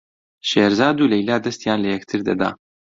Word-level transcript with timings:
شێرزاد 0.49 0.97
و 0.99 1.09
لەیلا 1.13 1.37
دەستیان 1.45 1.79
لە 1.83 1.87
یەکتر 1.95 2.19
دەدا. 2.29 2.49